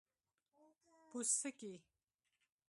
🍄🟫 0.55 0.79
پوڅکي 1.09 1.73